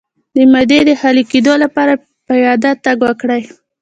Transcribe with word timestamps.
د 0.35 0.35
معدې 0.51 0.79
د 0.87 0.89
خالي 0.99 1.23
کیدو 1.31 1.53
لپاره 1.63 1.93
پیاده 2.27 2.71
تګ 2.85 2.97
وکړئ 3.07 3.43